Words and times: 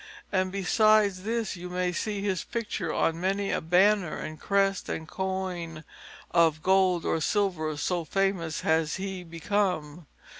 And 0.31 0.51
besides 0.51 1.21
this 1.21 1.55
you 1.55 1.69
may 1.69 1.91
see 1.91 2.23
his 2.23 2.43
picture 2.43 2.91
on 2.91 3.21
many 3.21 3.51
a 3.51 3.61
banner 3.61 4.17
and 4.17 4.39
crest 4.39 4.89
and 4.89 5.07
coin 5.07 5.83
of 6.31 6.63
gold 6.63 7.05
or 7.05 7.21
silver, 7.21 7.77
so 7.77 8.03
famous 8.03 8.61
has 8.61 8.95
he 8.95 9.23
become. 9.23 10.07